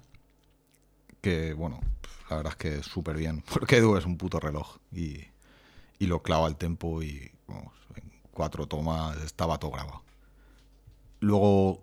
Que, 1.23 1.55
bueno, 1.55 1.81
la 2.29 2.37
verdad 2.37 2.53
es 2.53 2.57
que 2.57 2.83
súper 2.83 3.17
bien. 3.17 3.43
Porque 3.53 3.79
Edu 3.79 3.97
es 3.97 4.05
un 4.05 4.19
puto 4.19 4.41
reloj. 4.41 4.77
Y, 4.93 5.25
y 5.99 6.07
lo 6.07 6.23
clava 6.23 6.49
el 6.49 6.57
tempo 6.57 7.03
y, 7.03 7.31
vamos, 7.47 7.73
en 7.95 8.13
cuatro 8.31 8.67
tomas 8.67 9.17
estaba 9.23 9.59
todo 9.59 9.71
grabado. 9.71 10.03
Luego, 11.21 11.83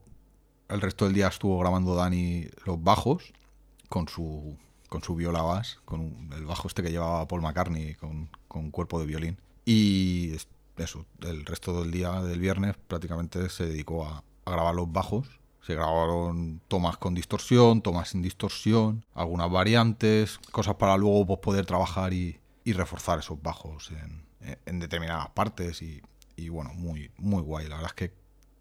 el 0.70 0.82
resto 0.82 1.06
del 1.06 1.14
día 1.14 1.28
estuvo 1.28 1.58
grabando 1.60 1.96
Dani 1.96 2.48
los 2.66 2.82
bajos 2.84 3.34
con 3.90 4.08
su 4.08 4.58
con 4.90 5.04
su 5.04 5.16
viola 5.16 5.42
bass, 5.42 5.80
con 5.86 6.30
el 6.34 6.46
bajo 6.46 6.68
este 6.68 6.82
que 6.82 6.92
llevaba 6.92 7.28
Paul 7.28 7.42
McCartney, 7.42 7.96
con, 7.96 8.30
con 8.48 8.72
cuerpo 8.72 9.00
de 9.00 9.06
violín. 9.06 9.38
Y 9.66 10.32
eso, 10.78 11.06
el 11.22 11.46
resto 11.46 11.82
del 11.82 11.92
día 11.92 12.22
del 12.22 12.40
viernes 12.40 12.76
prácticamente 12.88 13.50
se 13.50 13.66
dedicó 13.66 14.06
a, 14.06 14.24
grabar 14.46 14.76
los 14.76 14.90
bajos. 14.90 15.28
Se 15.62 15.76
grabaron 15.76 16.62
tomas 16.70 16.96
con 16.96 17.14
distorsión, 17.14 17.82
tomas 17.82 18.10
sin 18.10 18.22
distorsión, 18.22 19.04
algunas 19.14 19.52
variantes, 19.52 20.40
cosas 20.52 20.76
para 20.76 20.96
luego 20.96 21.26
pues, 21.26 21.40
poder 21.40 21.66
trabajar 21.66 22.14
y, 22.14 22.40
y, 22.64 22.72
reforzar 22.72 23.20
esos 23.20 23.42
bajos 23.42 23.92
en, 23.92 24.24
en 24.66 24.80
determinadas 24.80 25.30
partes. 25.32 25.82
Y, 25.82 26.02
y, 26.38 26.48
bueno, 26.48 26.74
muy, 26.74 27.12
muy 27.18 27.42
guay. 27.42 27.68
La 27.68 27.76
verdad 27.76 27.92
es 27.94 28.10
que 28.10 28.14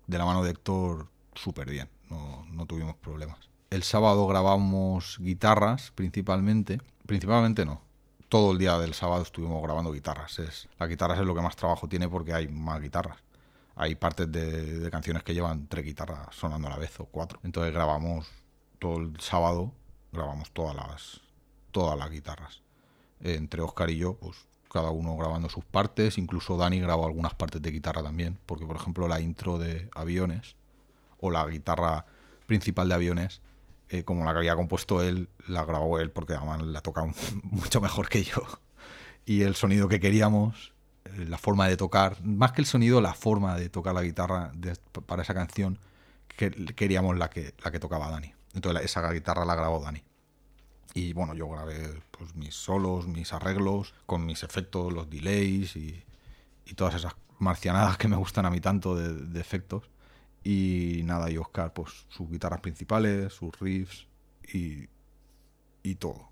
de 0.09 0.19
la 0.19 0.25
mano 0.25 0.43
de 0.43 0.51
Héctor, 0.51 1.09
súper 1.35 1.71
bien, 1.71 1.89
no, 2.09 2.67
tuvimos 2.67 2.97
problemas. 2.97 3.39
El 3.71 3.83
sábado 3.83 4.27
grabamos 4.27 5.19
guitarras 5.21 5.93
principalmente. 5.95 6.81
Principalmente 7.07 7.65
no. 7.65 7.81
Todo 8.29 8.53
el 8.53 8.59
día 8.59 8.79
del 8.79 8.95
sábado 8.95 9.23
estuvimos 9.23 9.63
grabando 9.63 9.93
guitarras. 9.93 10.39
Es, 10.39 10.69
las 10.79 10.89
guitarras 10.89 11.19
es 11.19 11.27
lo 11.27 11.35
que 11.35 11.43
más 11.43 11.57
trabajo 11.57 11.89
tiene 11.89 12.09
porque 12.09 12.33
hay 12.33 12.49
más 12.49 12.81
guitarras. 12.81 13.19
Hay 13.77 13.95
partes 13.95 14.31
de, 14.33 14.89
canciones 14.91 15.23
que 15.23 15.35
llevan 15.35 15.67
tres 15.67 15.85
guitarras 15.85 16.35
sonando 16.35 16.69
a 16.69 16.71
la 16.71 16.79
vez 16.79 16.99
o 16.99 17.05
cuatro. 17.05 17.41
Entonces 17.43 17.73
grabamos 17.73 18.27
todo 18.79 18.99
el 18.99 19.21
sábado, 19.21 19.73
grabamos 20.13 20.51
todas 20.51 20.75
las, 20.75 21.21
todas 21.71 21.99
las 21.99 22.11
guitarras. 22.11 22.63
entre 23.21 23.63
Oscar 23.63 23.91
y 23.91 23.99
yo, 23.99 24.15
pues 24.15 24.37
cada 24.73 24.91
uno 24.91 25.17
grabando 25.17 25.49
sus 25.49 25.65
partes. 25.65 26.19
Incluso 26.19 26.57
Dani 26.57 26.81
grabó 26.81 27.07
algunas 27.07 27.35
partes 27.35 27.61
de 27.63 27.71
guitarra 27.71 28.03
también. 28.03 28.39
Porque, 28.47 28.67
por 28.67 28.77
ejemplo, 28.77 29.09
la 29.09 29.21
intro 29.21 29.59
de 29.59 29.89
aviones 29.95 30.57
o 31.19 31.31
la 31.31 31.47
guitarra 31.47 32.07
principal 32.47 32.89
de 32.89 32.95
aviones 32.95 33.41
eh, 33.89 34.03
como 34.03 34.25
la 34.25 34.33
que 34.33 34.39
había 34.39 34.57
compuesto 34.57 35.01
él, 35.01 35.29
la 35.47 35.65
grabó 35.65 36.01
él 36.01 36.11
porque 36.11 36.35
además 36.35 36.63
la 36.63 36.81
toca 36.81 37.05
mucho 37.45 37.81
mejor 37.81 38.09
que 38.09 38.25
yo. 38.25 38.43
Y 39.25 39.43
el 39.43 39.55
sonido 39.55 39.89
que 39.89 40.01
queríamos, 40.01 40.75
eh, 41.05 41.25
la 41.29 41.39
forma 41.39 41.69
de 41.69 41.77
tocar, 41.77 42.21
más 42.23 42.53
que 42.53 42.63
el 42.63 42.67
sonido, 42.67 43.01
la 43.01 43.15
forma 43.15 43.57
de 43.57 43.69
tocar 43.69 43.95
la 43.95 44.03
guitarra 44.03 44.53
para 45.07 45.23
esa 45.23 45.35
canción, 45.35 45.79
que 46.29 46.51
queríamos 46.51 47.17
la 47.17 47.31
que, 47.31 47.55
la 47.63 47.71
que 47.71 47.79
tocaba 47.79 48.11
Dani. 48.11 48.35
Entonces 48.55 48.85
esa 48.85 49.09
guitarra 49.11 49.45
la 49.45 49.55
grabó 49.55 49.81
Dani. 49.81 50.03
Y 50.95 51.13
bueno, 51.13 51.35
yo 51.35 51.49
grabé 51.49 52.01
pues, 52.11 52.35
mis 52.35 52.55
solos, 52.55 53.07
mis 53.07 53.33
arreglos, 53.33 53.95
con 54.07 54.27
mis 54.27 54.43
efectos, 54.43 54.93
los 54.93 55.09
delays 55.09 55.77
y, 55.77 56.05
y 56.65 56.75
todas 56.75 56.95
esas 56.95 57.15
marcianadas 57.39 57.99
que 57.99 58.09
me 58.09 58.17
gustan 58.17 58.47
a 58.47 58.51
mí 58.51 58.61
tanto 58.61 58.97
de, 58.97 59.13
de 59.13 59.41
efectos. 59.41 59.91
Y 60.49 61.03
nada, 61.03 61.29
y 61.29 61.38
Oscar, 61.38 61.73
pues 61.73 62.07
sus 62.09 62.31
guitarras 62.31 62.61
principales, 62.61 63.33
sus 63.33 63.59
riffs 63.59 64.07
y, 64.55 64.87
y 65.83 65.97
todo. 65.97 66.29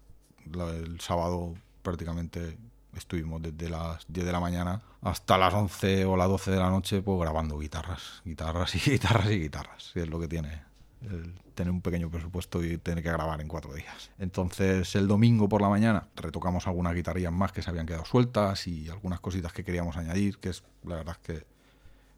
El 0.46 1.00
sábado 1.00 1.56
prácticamente 1.82 2.56
estuvimos 2.94 3.42
desde 3.42 3.68
las 3.68 4.04
10 4.06 4.24
de 4.24 4.30
la 4.30 4.38
mañana 4.38 4.82
hasta 5.02 5.36
las 5.36 5.52
11 5.52 6.04
o 6.04 6.16
las 6.16 6.28
12 6.28 6.52
de 6.52 6.58
la 6.58 6.70
noche 6.70 7.02
pues 7.02 7.18
grabando 7.18 7.58
guitarras, 7.58 8.22
guitarras 8.24 8.76
y 8.76 8.78
guitarras 8.92 9.32
y 9.32 9.40
guitarras. 9.40 9.90
es 9.96 10.08
lo 10.08 10.20
que 10.20 10.28
tiene 10.28 10.62
el 11.02 11.34
tener 11.56 11.72
un 11.72 11.82
pequeño 11.82 12.08
presupuesto 12.08 12.64
y 12.64 12.78
tener 12.78 13.02
que 13.02 13.10
grabar 13.10 13.40
en 13.40 13.48
cuatro 13.48 13.74
días. 13.74 14.12
Entonces 14.18 14.94
el 14.94 15.08
domingo 15.08 15.48
por 15.48 15.60
la 15.60 15.68
mañana 15.68 16.06
retocamos 16.14 16.68
algunas 16.68 16.94
guitarrillas 16.94 17.32
más 17.32 17.50
que 17.50 17.62
se 17.62 17.70
habían 17.70 17.86
quedado 17.86 18.04
sueltas 18.04 18.68
y 18.68 18.88
algunas 18.88 19.18
cositas 19.18 19.52
que 19.52 19.64
queríamos 19.64 19.96
añadir, 19.96 20.38
que 20.38 20.50
es 20.50 20.62
la 20.84 20.94
verdad 20.94 21.16
que 21.20 21.46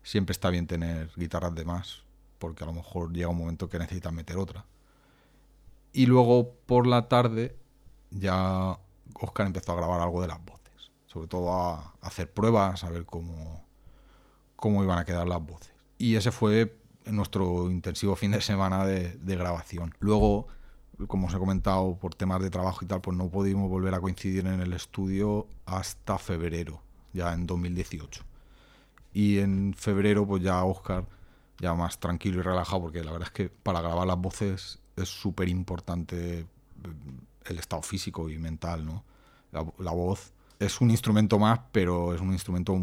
siempre 0.07 0.33
está 0.33 0.51
bien 0.51 0.69
tener 0.69 1.11
guitarras 1.17 1.53
de 1.57 1.65
más, 1.65 2.05
porque 2.39 2.63
a 2.63 2.67
lo 2.69 2.73
mejor 2.73 3.13
llega 3.13 3.29
un 3.29 3.39
momento 3.39 3.69
que 3.69 3.79
necesitas 3.79 4.13
meter 4.13 4.39
otra. 4.39 4.65
Y 5.93 6.07
luego 6.07 6.55
por 6.65 6.87
la 6.87 7.09
tarde 7.09 7.57
ya 8.11 8.79
Oscar 9.15 9.47
empezó 9.47 9.73
a 9.73 9.77
grabar 9.77 10.01
algo 10.01 10.23
de 10.23 10.29
las 10.29 10.39
voces, 10.45 10.93
sobre 11.07 11.27
todo 11.27 11.53
a 11.53 11.95
hacer 12.03 12.33
pruebas, 12.33 12.85
a 12.85 12.91
ver 12.91 13.05
cómo, 13.05 13.65
cómo 14.55 14.85
iban 14.85 14.99
a 15.01 15.05
quedar 15.05 15.27
las 15.27 15.45
voces. 15.45 15.73
Y 15.99 16.15
ese 16.15 16.31
fue 16.31 16.79
nuestro 17.07 17.69
intensivo 17.69 18.15
fin 18.15 18.31
de 18.31 18.41
semana 18.41 18.87
de, 18.87 19.17
de 19.17 19.37
grabación. 19.37 19.93
Luego, 19.99 20.47
como 21.09 21.27
os 21.27 21.35
he 21.35 21.39
comentado, 21.39 21.97
por 21.97 22.15
temas 22.15 22.41
de 22.43 22.51
trabajo 22.51 22.85
y 22.85 22.87
tal, 22.87 23.01
pues 23.01 23.17
no 23.17 23.29
pudimos 23.29 23.69
volver 23.69 23.93
a 23.95 24.01
coincidir 24.01 24.47
en 24.47 24.61
el 24.61 24.73
estudio 24.73 25.49
hasta 25.65 26.17
febrero, 26.17 26.81
ya 27.13 27.33
en 27.33 27.45
2018 27.49 28.25
y 29.17 29.39
en 29.39 29.73
febrero 29.73 30.27
pues 30.27 30.43
ya 30.43 30.63
Oscar 30.63 31.07
ya 31.59 31.73
más 31.73 31.99
tranquilo 31.99 32.41
y 32.41 32.43
relajado 32.43 32.83
porque 32.83 33.03
la 33.03 33.13
verdad 33.13 33.29
es 33.29 33.33
que 33.33 33.49
para 33.49 33.81
grabar 33.81 34.07
las 34.07 34.19
voces 34.19 34.79
es 34.95 35.09
súper 35.09 35.49
importante 35.49 36.41
eh, 36.41 36.47
el 37.47 37.59
estado 37.59 37.81
físico 37.81 38.29
y 38.29 38.37
mental, 38.37 38.85
¿no? 38.85 39.05
La, 39.53 39.93
voz 39.93 40.35
es 40.59 40.83
un 40.83 40.91
instrumento 40.91 41.39
más, 41.39 41.61
pero 41.73 42.15
es 42.15 42.21
un 42.21 42.31
instrumento 42.33 42.77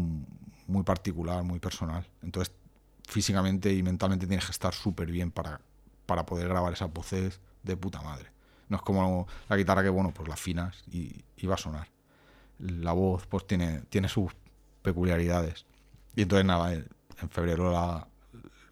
muy 0.66 0.82
particular, 0.82 1.44
muy 1.44 1.60
personal. 1.60 2.04
Entonces, 2.20 2.52
físicamente 3.06 3.72
y 3.72 3.84
mentalmente 3.84 4.26
tienes 4.26 4.46
que 4.46 4.50
estar 4.50 4.74
súper 4.74 5.12
bien 5.12 5.30
para, 5.30 5.60
para 6.04 6.26
poder 6.26 6.48
grabar 6.48 6.72
esas 6.72 6.92
voces 6.92 7.40
de 7.62 7.76
puta 7.76 8.02
madre. 8.02 8.32
No 8.68 8.78
es 8.78 8.82
como 8.82 9.28
la 9.48 9.56
guitarra 9.56 9.84
que, 9.84 9.88
bueno, 9.88 10.10
pues 10.12 10.26
la 10.26 10.34
afinas 10.34 10.82
y, 10.90 11.22
y 11.36 11.46
va 11.46 11.54
a 11.54 11.58
sonar. 11.58 11.86
La 12.58 12.90
voz, 12.90 13.24
pues 13.28 13.46
tiene, 13.46 13.82
tiene 13.82 14.08
sus 14.08 14.32
peculiaridades. 14.82 15.64
Y 16.16 16.22
entonces 16.22 16.46
nada, 16.46 16.72
en 16.72 17.30
febrero 17.30 17.72
la 17.72 18.06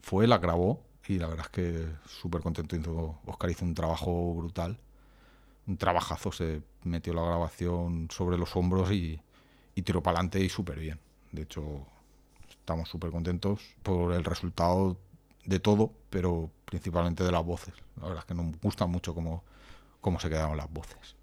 fue, 0.03 0.27
la 0.27 0.39
grabó 0.39 0.83
y 1.07 1.19
la 1.19 1.29
verdad 1.29 1.47
es 1.47 1.53
que 1.53 1.87
súper 2.07 2.43
contento. 2.43 3.19
Oscar 3.27 3.51
hizo 3.51 3.65
un 3.65 3.75
trabajo 3.75 4.35
brutal, 4.35 4.79
un 5.67 5.77
trabajazo, 5.77 6.33
se 6.33 6.63
metió 6.85 7.15
la 7.15 7.23
grabación 7.23 8.09
sobre 8.11 8.39
los 8.39 8.55
hombros 8.57 8.91
y, 8.93 9.21
y 9.75 9.83
tiró 9.83 10.03
para 10.03 10.19
adelante 10.19 10.41
y 10.41 10.49
súper 10.49 10.79
bien. 10.79 10.99
De 11.33 11.43
hecho, 11.43 11.87
estamos 12.49 12.89
súper 12.89 13.11
contentos 13.11 13.61
por 13.83 14.13
el 14.13 14.25
resultado 14.25 14.97
de 15.45 15.59
todo, 15.59 15.93
pero 16.11 16.51
principalmente 16.65 17.25
de 17.25 17.33
las 17.33 17.45
voces. 17.45 17.75
La 17.97 18.09
verdad 18.09 18.21
es 18.21 18.27
que 18.27 18.35
nos 18.35 18.61
gusta 18.61 18.87
mucho 18.87 19.15
cómo, 19.15 19.43
cómo 20.01 20.21
se 20.21 20.29
quedaron 20.29 20.57
las 20.57 20.73
voces. 20.73 21.17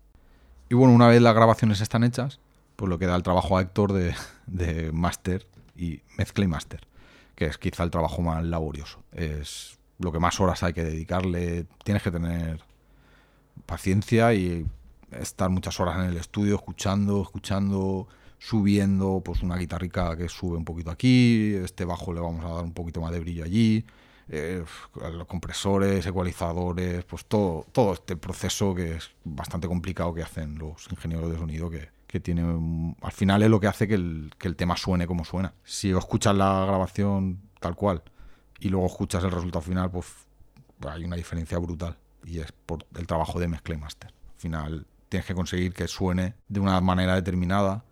Y 0.70 0.76
bueno, 0.76 0.94
una 0.94 1.08
vez 1.08 1.22
las 1.22 1.34
grabaciones 1.34 1.82
están 1.82 2.04
hechas, 2.04 2.40
pues 2.76 2.90
lo 2.90 3.00
que 3.00 3.08
da 3.08 3.16
el 3.16 3.24
trabajo 3.24 3.58
a 3.58 3.62
Héctor 3.62 3.94
de, 3.94 4.16
de 4.48 4.92
máster 4.92 5.48
y 5.80 6.02
mezcla 6.18 6.44
y 6.44 6.48
master, 6.48 6.82
que 7.36 7.46
es 7.46 7.58
quizá 7.58 7.84
el 7.84 7.92
trabajo 7.92 8.22
más 8.22 8.44
laborioso. 8.44 9.04
Es 9.12 9.80
lo 9.98 10.12
que 10.12 10.20
más 10.20 10.40
horas 10.40 10.64
hay 10.64 10.74
que 10.74 10.84
dedicarle. 10.84 11.66
Tienes 11.84 12.04
que 12.04 12.12
tener 12.12 12.62
paciencia 13.66 14.34
y 14.34 14.66
estar 15.12 15.50
muchas 15.50 15.80
horas 15.80 15.98
en 16.00 16.06
el 16.06 16.18
estudio 16.18 16.56
escuchando, 16.56 17.22
escuchando, 17.22 18.08
subiendo, 18.38 19.22
pues 19.24 19.42
una 19.42 19.58
guitarrica 19.58 20.16
que 20.18 20.30
sube 20.30 20.58
un 20.58 20.66
poquito 20.66 20.92
aquí, 20.92 21.54
este 21.56 21.86
bajo 21.86 22.14
le 22.14 22.22
vamos 22.22 22.46
a 22.46 22.50
dar 22.50 22.64
un 22.64 22.74
poquito 22.74 23.02
más 23.02 23.12
de 23.12 23.20
brillo 23.20 23.44
allí, 23.44 23.86
eh, 24.30 24.64
los 25.12 25.28
compresores, 25.28 26.06
ecualizadores, 26.06 27.04
pues 27.06 27.26
todo, 27.26 27.66
todo 27.72 27.94
este 27.94 28.16
proceso 28.16 28.76
que 28.76 28.96
es 28.96 29.12
bastante 29.24 29.68
complicado 29.68 30.14
que 30.14 30.24
hacen 30.24 30.58
los 30.58 30.88
ingenieros 30.92 31.32
de 31.32 31.38
sonido 31.38 31.70
que, 31.70 31.90
que 32.10 32.20
tiene 32.20 32.42
al 33.02 33.12
final 33.12 33.44
es 33.44 33.52
lo 33.52 33.60
que 33.60 33.68
hace 33.68 33.88
que 33.88 33.94
el, 33.94 34.32
que 34.40 34.48
el 34.48 34.56
tema 34.56 34.76
suene 34.76 35.06
como 35.06 35.24
suena. 35.24 35.54
Si 35.64 35.92
escuchas 35.92 36.36
la 36.36 36.66
grabación 36.66 37.40
tal 37.60 37.76
cual 37.76 38.02
y 38.60 38.70
luego 38.70 38.88
escuchas 38.88 39.24
el 39.24 39.30
resultado 39.30 39.62
final, 39.62 39.92
pues 39.92 40.08
hay 40.88 41.04
una 41.04 41.16
diferencia 41.16 41.60
brutal 41.60 41.96
y 42.26 42.40
es 42.40 42.52
por 42.52 42.84
el 42.98 43.06
trabajo 43.06 43.40
de 43.40 43.48
mezcla 43.48 43.76
y 43.76 43.78
master. 43.78 44.12
Al 44.12 44.42
final 44.42 44.88
tienes 45.08 45.28
que 45.28 45.36
conseguir 45.36 45.72
que 45.72 45.88
suene 45.88 46.34
de 46.48 46.60
una 46.60 46.82
manera 46.82 47.14
determinada 47.14 47.86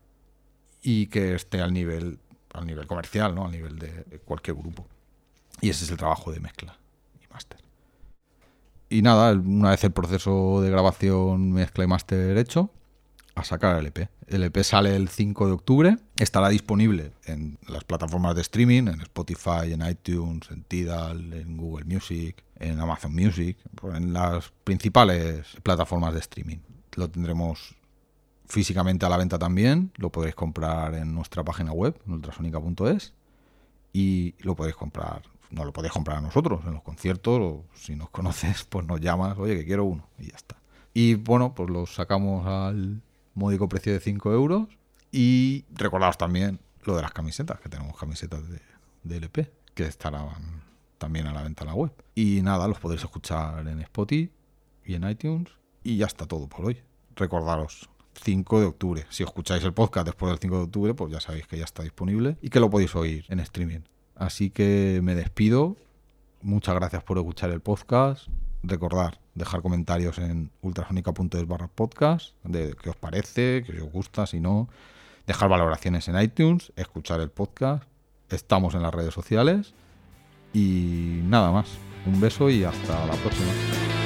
y 0.81 1.05
que 1.07 1.35
esté 1.35 1.61
al 1.61 1.71
nivel 1.71 2.19
al 2.53 2.65
nivel 2.65 2.87
comercial, 2.87 3.35
¿no? 3.35 3.45
Al 3.45 3.51
nivel 3.51 3.77
de 3.77 4.19
cualquier 4.25 4.57
grupo. 4.57 4.87
Y 5.61 5.69
ese 5.69 5.85
es 5.85 5.91
el 5.91 5.97
trabajo 5.97 6.31
de 6.31 6.39
mezcla 6.39 6.75
y 7.23 7.31
master. 7.31 7.59
Y 8.89 9.03
nada, 9.03 9.33
una 9.33 9.69
vez 9.69 9.83
el 9.83 9.91
proceso 9.91 10.59
de 10.61 10.71
grabación, 10.71 11.51
mezcla 11.51 11.83
y 11.83 11.87
master 11.87 12.35
hecho, 12.39 12.71
a 13.37 13.43
sacar 13.43 13.77
el 13.77 13.85
EP. 13.85 14.09
El 14.27 14.43
EP 14.43 14.57
sale 14.63 14.95
el 14.95 15.09
5 15.09 15.45
de 15.45 15.51
octubre, 15.51 15.97
estará 16.17 16.49
disponible 16.49 17.11
en 17.25 17.59
las 17.67 17.83
plataformas 17.83 18.35
de 18.35 18.41
streaming, 18.41 18.87
en 18.87 19.01
Spotify, 19.01 19.71
en 19.71 19.87
iTunes, 19.87 20.49
en 20.49 20.63
Tidal, 20.63 21.33
en 21.33 21.55
Google 21.55 21.85
Music, 21.85 22.43
en 22.59 22.79
Amazon 22.79 23.13
Music, 23.13 23.57
en 23.93 24.13
las 24.13 24.51
principales 24.63 25.45
plataformas 25.61 26.13
de 26.13 26.19
streaming. 26.19 26.57
Lo 26.95 27.09
tendremos 27.09 27.75
físicamente 28.47 29.05
a 29.05 29.09
la 29.09 29.17
venta 29.17 29.37
también, 29.37 29.91
lo 29.97 30.11
podréis 30.11 30.35
comprar 30.35 30.95
en 30.95 31.13
nuestra 31.13 31.43
página 31.43 31.71
web, 31.71 31.95
ultrasonica.es, 32.07 33.13
y 33.93 34.33
lo 34.39 34.55
podéis 34.55 34.75
comprar, 34.75 35.21
no 35.51 35.63
lo 35.63 35.73
podéis 35.73 35.93
comprar 35.93 36.17
a 36.17 36.21
nosotros 36.21 36.61
en 36.65 36.73
los 36.73 36.81
conciertos, 36.81 37.39
o 37.39 37.65
si 37.75 37.95
nos 37.95 38.09
conoces, 38.11 38.63
pues 38.63 38.87
nos 38.87 38.99
llamas, 38.99 39.37
oye, 39.37 39.55
que 39.55 39.65
quiero 39.65 39.85
uno, 39.85 40.07
y 40.17 40.31
ya 40.31 40.35
está. 40.35 40.57
Y 40.93 41.13
bueno, 41.13 41.53
pues 41.53 41.69
lo 41.69 41.85
sacamos 41.85 42.47
al 42.47 43.03
módico 43.37 43.69
precio 43.69 43.93
de 43.93 43.99
5 43.99 44.33
euros. 44.33 44.67
Y 45.11 45.65
recordaos 45.73 46.17
también 46.17 46.59
lo 46.83 46.95
de 46.95 47.01
las 47.01 47.11
camisetas, 47.13 47.59
que 47.59 47.69
tenemos 47.69 47.97
camisetas 47.97 48.41
de, 48.49 49.17
LP, 49.17 49.51
que 49.73 49.85
estarán 49.85 50.63
también 50.97 51.27
a 51.27 51.33
la 51.33 51.43
venta 51.43 51.63
en 51.63 51.67
la 51.67 51.75
web. 51.75 51.91
Y 52.15 52.41
nada, 52.41 52.67
los 52.67 52.79
podéis 52.79 53.03
escuchar 53.03 53.65
en 53.67 53.79
Spotify 53.81 54.31
y 54.85 54.95
en 54.95 55.09
iTunes. 55.09 55.49
Y 55.83 55.97
ya 55.97 56.07
está 56.07 56.25
todo 56.25 56.47
por 56.47 56.65
hoy. 56.65 56.81
Recordaros, 57.15 57.89
5 58.23 58.59
de 58.59 58.65
octubre. 58.65 59.05
Si 59.09 59.23
escucháis 59.23 59.63
el 59.63 59.73
podcast 59.73 60.07
después 60.07 60.31
del 60.31 60.39
5 60.39 60.57
de 60.57 60.63
octubre, 60.63 60.93
pues 60.93 61.11
ya 61.11 61.21
sabéis 61.21 61.47
que 61.47 61.57
ya 61.57 61.63
está 61.63 61.83
disponible 61.83 62.37
y 62.41 62.49
que 62.49 62.59
lo 62.59 62.69
podéis 62.69 62.95
oír 62.95 63.25
en 63.29 63.39
streaming. 63.39 63.81
Así 64.15 64.49
que 64.49 64.99
me 65.03 65.15
despido. 65.15 65.77
Muchas 66.41 66.75
gracias 66.75 67.03
por 67.03 67.17
escuchar 67.17 67.51
el 67.51 67.61
podcast. 67.61 68.27
Recordar, 68.63 69.19
dejar 69.37 69.61
comentarios 69.61 70.17
en 70.17 70.51
ultrasonica.es 70.61 71.47
barra 71.47 71.67
podcast, 71.67 72.33
de 72.43 72.75
qué 72.81 72.89
os 72.89 72.95
parece, 72.95 73.63
qué 73.65 73.81
os 73.81 73.91
gusta, 73.91 74.25
si 74.25 74.39
no, 74.39 74.67
dejar 75.25 75.49
valoraciones 75.49 76.07
en 76.07 76.19
iTunes, 76.19 76.73
escuchar 76.75 77.21
el 77.21 77.29
podcast, 77.29 77.83
estamos 78.29 78.75
en 78.75 78.81
las 78.81 78.93
redes 78.93 79.13
sociales 79.13 79.73
y 80.53 81.21
nada 81.23 81.51
más. 81.51 81.69
Un 82.05 82.19
beso 82.19 82.49
y 82.49 82.63
hasta 82.63 83.05
la 83.05 83.13
próxima. 83.13 83.96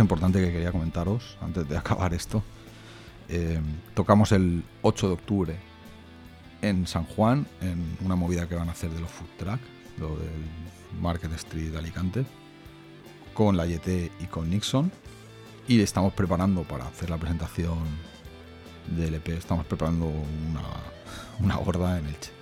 Importante 0.00 0.40
que 0.40 0.52
quería 0.52 0.72
comentaros 0.72 1.36
antes 1.40 1.68
de 1.68 1.76
acabar 1.78 2.14
esto. 2.14 2.42
Eh, 3.28 3.60
tocamos 3.94 4.32
el 4.32 4.64
8 4.82 5.06
de 5.06 5.12
octubre 5.12 5.56
en 6.62 6.86
San 6.86 7.04
Juan, 7.04 7.46
en 7.60 7.96
una 8.04 8.16
movida 8.16 8.48
que 8.48 8.54
van 8.54 8.68
a 8.68 8.72
hacer 8.72 8.90
de 8.90 9.00
los 9.00 9.10
food 9.10 9.28
truck, 9.38 9.60
lo 9.98 10.16
del 10.16 11.00
Market 11.00 11.32
Street 11.34 11.70
de 11.70 11.78
Alicante, 11.78 12.24
con 13.34 13.56
la 13.56 13.66
YT 13.66 13.88
y 14.20 14.26
con 14.28 14.50
Nixon. 14.50 14.90
Y 15.68 15.80
estamos 15.80 16.12
preparando 16.12 16.64
para 16.64 16.86
hacer 16.86 17.10
la 17.10 17.16
presentación 17.16 17.78
del 18.88 19.14
EP, 19.14 19.28
estamos 19.28 19.64
preparando 19.66 20.06
una, 20.06 20.62
una 21.38 21.56
gorda 21.56 21.98
en 21.98 22.06
Elche. 22.06 22.32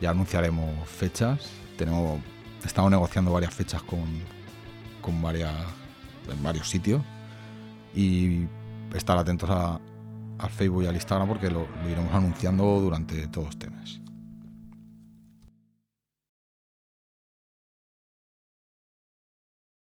Ya 0.00 0.10
anunciaremos 0.10 0.88
fechas, 0.88 1.50
tenemos, 1.76 2.20
estamos 2.64 2.90
negociando 2.90 3.32
varias 3.32 3.54
fechas 3.54 3.82
con, 3.82 4.04
con 5.00 5.22
varias 5.22 5.54
en 6.30 6.42
varios 6.42 6.68
sitios 6.68 7.02
y 7.94 8.46
estar 8.94 9.18
atentos 9.18 9.50
a, 9.50 9.80
al 10.38 10.50
Facebook 10.50 10.84
y 10.84 10.86
al 10.86 10.94
Instagram 10.94 11.28
porque 11.28 11.50
lo, 11.50 11.66
lo 11.82 11.90
iremos 11.90 12.12
anunciando 12.14 12.80
durante 12.80 13.26
todo 13.28 13.48
este 13.48 13.70
mes. 13.70 14.00